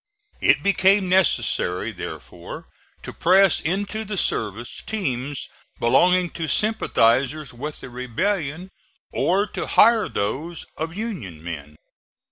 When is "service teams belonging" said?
4.17-6.31